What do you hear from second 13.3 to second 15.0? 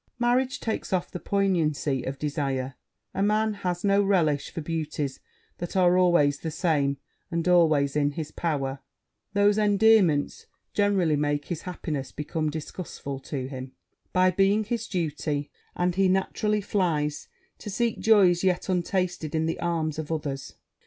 him by being his